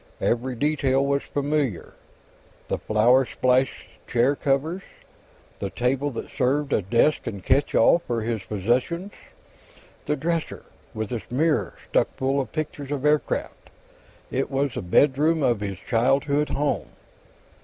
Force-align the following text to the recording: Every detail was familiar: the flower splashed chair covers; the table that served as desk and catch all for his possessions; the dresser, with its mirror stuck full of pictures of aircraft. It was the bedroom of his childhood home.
Every 0.19 0.55
detail 0.55 1.05
was 1.05 1.21
familiar: 1.21 1.93
the 2.69 2.79
flower 2.79 3.23
splashed 3.23 3.85
chair 4.07 4.35
covers; 4.35 4.81
the 5.59 5.69
table 5.69 6.09
that 6.13 6.31
served 6.31 6.73
as 6.73 6.85
desk 6.85 7.27
and 7.27 7.43
catch 7.45 7.75
all 7.75 7.99
for 7.99 8.21
his 8.23 8.41
possessions; 8.41 9.11
the 10.05 10.15
dresser, 10.15 10.63
with 10.95 11.11
its 11.11 11.29
mirror 11.29 11.75
stuck 11.87 12.07
full 12.15 12.41
of 12.41 12.51
pictures 12.51 12.89
of 12.91 13.05
aircraft. 13.05 13.69
It 14.31 14.49
was 14.49 14.73
the 14.73 14.81
bedroom 14.81 15.43
of 15.43 15.59
his 15.59 15.77
childhood 15.77 16.49
home. 16.49 16.87